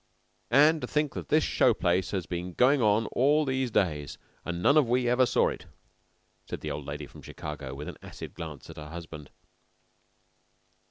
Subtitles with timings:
[0.49, 4.59] "And to think that this show place has been going on all these days an'
[4.59, 5.67] none of we ever saw it,"
[6.47, 9.29] said the old lady from Chicago, with an acid glance at her husband.